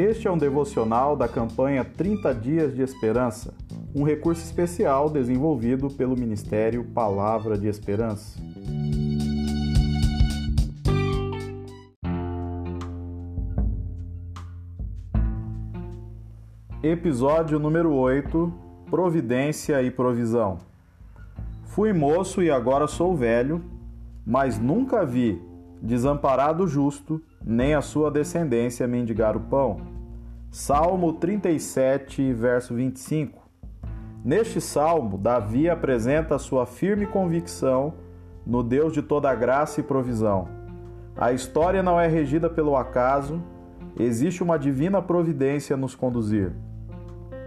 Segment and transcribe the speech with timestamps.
[0.00, 3.52] Este é um devocional da campanha 30 Dias de Esperança,
[3.94, 8.40] um recurso especial desenvolvido pelo Ministério Palavra de Esperança.
[16.82, 18.50] Episódio número 8
[18.88, 20.56] Providência e Provisão.
[21.66, 23.62] Fui moço e agora sou velho,
[24.24, 25.38] mas nunca vi
[25.82, 29.99] desamparado justo, nem a sua descendência mendigar o pão.
[30.50, 33.40] Salmo 37, verso 25.
[34.24, 37.94] Neste salmo, Davi apresenta sua firme convicção
[38.44, 40.48] no Deus de toda graça e provisão.
[41.16, 43.40] A história não é regida pelo acaso,
[43.96, 46.52] existe uma divina providência nos conduzir.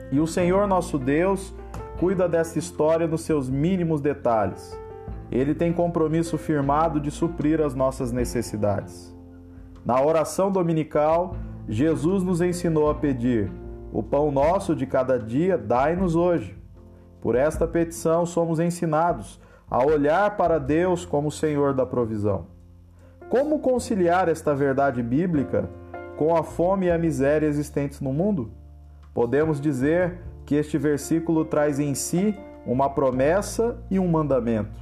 [0.09, 1.54] E o Senhor nosso Deus
[1.99, 4.79] cuida dessa história nos seus mínimos detalhes.
[5.29, 9.13] Ele tem compromisso firmado de suprir as nossas necessidades.
[9.85, 11.35] Na oração dominical,
[11.68, 13.52] Jesus nos ensinou a pedir:
[13.92, 16.58] O pão nosso de cada dia, dai-nos hoje.
[17.22, 22.48] Por esta petição, somos ensinados a olhar para Deus como Senhor da provisão.
[23.30, 25.70] Como conciliar esta verdade bíblica
[26.18, 28.52] com a fome e a miséria existentes no mundo?
[29.14, 34.80] Podemos dizer que este versículo traz em si uma promessa e um mandamento.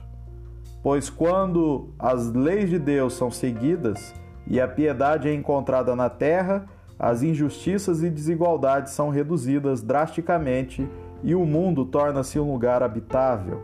[0.82, 4.14] Pois quando as leis de Deus são seguidas
[4.52, 6.66] e a piedade é encontrada na terra,
[7.00, 10.86] as injustiças e desigualdades são reduzidas drasticamente
[11.24, 13.64] e o mundo torna-se um lugar habitável.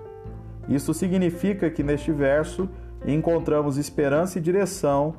[0.70, 2.70] Isso significa que neste verso
[3.06, 5.16] encontramos esperança e direção,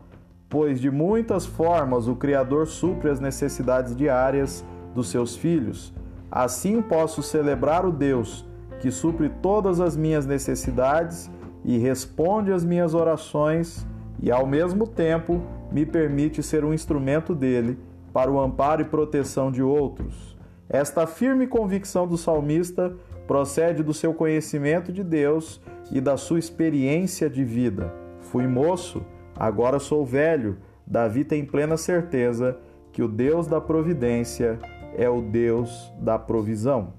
[0.49, 5.93] pois de muitas formas o Criador supre as necessidades diárias dos seus filhos.
[6.31, 8.49] Assim posso celebrar o Deus
[8.81, 11.31] que supre todas as minhas necessidades
[11.63, 13.87] e responde às minhas orações
[14.23, 17.79] e, ao mesmo tempo, me permite ser um instrumento dele
[18.13, 20.37] para o amparo e proteção de outros.
[20.69, 22.95] Esta firme convicção do salmista
[23.27, 27.93] procede do seu conhecimento de Deus e da sua experiência de vida.
[28.21, 29.05] Fui moço,
[29.37, 30.59] agora sou velho.
[30.87, 32.59] Davi tem plena certeza
[32.93, 34.59] que o Deus da providência
[34.97, 36.95] é o Deus da provisão.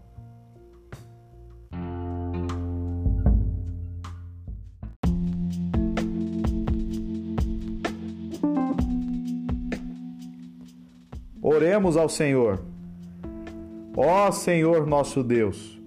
[11.52, 12.60] Oremos ao Senhor.
[13.98, 15.82] Ó Senhor nosso Deus,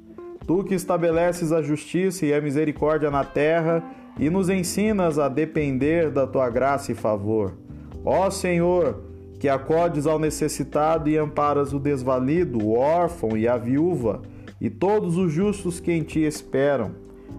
[0.44, 3.80] tu que estabeleces a justiça e a misericórdia na terra
[4.18, 7.52] e nos ensinas a depender da tua graça e favor.
[8.04, 9.04] Ó Senhor,
[9.38, 14.20] que acordes ao necessitado e amparas o desvalido, o órfão e a viúva,
[14.60, 16.90] e todos os justos que em ti esperam.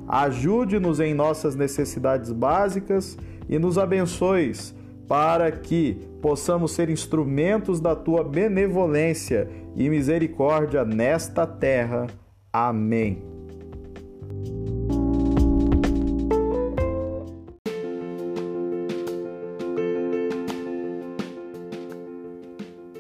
[0.07, 3.17] Ajude-nos em nossas necessidades básicas
[3.50, 4.73] e nos abençoes,
[5.07, 12.07] para que possamos ser instrumentos da tua benevolência e misericórdia nesta terra.
[12.51, 13.33] Amém.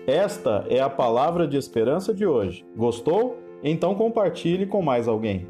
[0.05, 2.65] Esta é a palavra de esperança de hoje.
[2.75, 3.37] Gostou?
[3.63, 5.47] Então compartilhe com mais alguém.